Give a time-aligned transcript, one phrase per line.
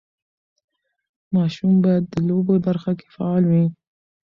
[1.35, 3.65] ماشوم باید د لوبو برخه کې فعال وي.